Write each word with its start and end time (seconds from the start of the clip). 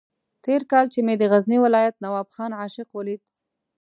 تېر 0.43 0.61
کال 0.71 0.85
چې 0.93 0.99
مې 1.05 1.15
د 1.17 1.23
غزني 1.31 1.57
ولایت 1.65 1.95
نواب 2.03 2.27
خان 2.35 2.51
عاشق 2.59 2.87
ولید. 2.93 3.21